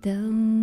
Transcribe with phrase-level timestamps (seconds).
[0.00, 0.57] 等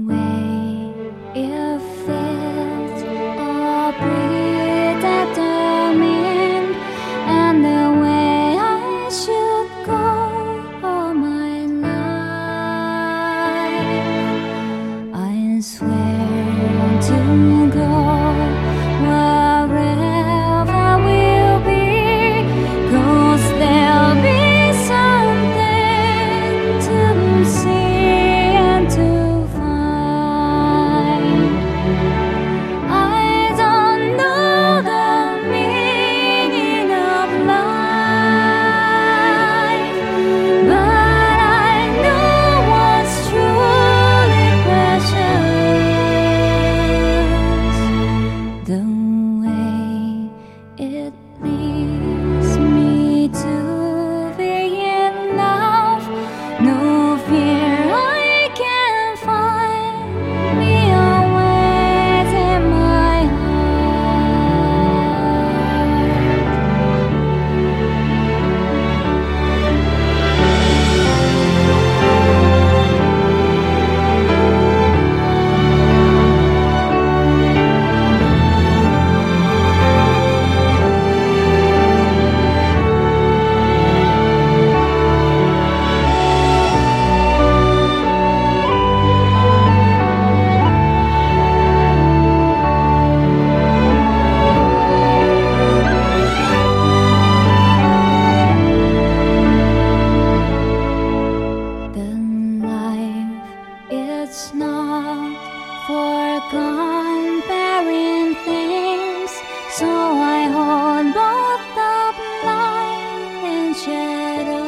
[114.38, 114.65] that